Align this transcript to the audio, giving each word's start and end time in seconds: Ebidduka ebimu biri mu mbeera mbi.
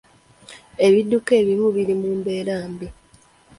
Ebidduka 0.85 1.31
ebimu 1.41 1.67
biri 1.75 1.93
mu 2.01 2.09
mbeera 2.17 2.55
mbi. 2.71 2.87